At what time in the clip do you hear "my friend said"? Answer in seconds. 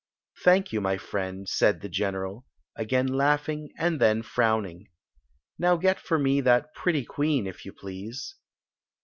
0.81-1.81